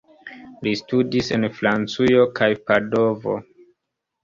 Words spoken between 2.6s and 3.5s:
Padovo.